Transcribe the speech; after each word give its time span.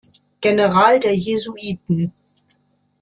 General 0.41 0.99
der 0.99 1.13
Jesuiten. 1.15 2.11